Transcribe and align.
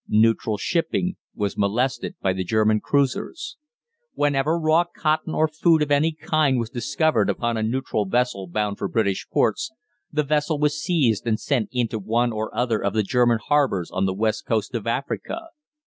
Neutral 0.09 0.57
shipping 0.57 1.15
was 1.35 1.55
molested 1.59 2.15
by 2.23 2.33
the 2.33 2.43
German 2.43 2.79
cruisers. 2.79 3.57
Whenever 4.15 4.57
raw 4.57 4.83
cotton 4.97 5.35
or 5.35 5.47
food 5.47 5.83
of 5.83 5.91
any 5.91 6.11
kind 6.11 6.57
was 6.57 6.71
discovered 6.71 7.29
upon 7.29 7.55
a 7.55 7.61
neutral 7.61 8.07
vessel 8.07 8.47
bound 8.47 8.79
for 8.79 8.87
British 8.87 9.27
ports, 9.31 9.71
the 10.11 10.23
vessel 10.23 10.57
was 10.57 10.81
seized 10.81 11.27
and 11.27 11.39
sent 11.39 11.69
into 11.71 11.99
one 11.99 12.31
or 12.33 12.49
other 12.57 12.83
of 12.83 12.93
the 12.93 13.03
German 13.03 13.37
harbours 13.45 13.91
on 13.91 14.07
the 14.07 14.13
West 14.15 14.43
Coast 14.47 14.73
of 14.73 14.87
Africa. 14.87 15.49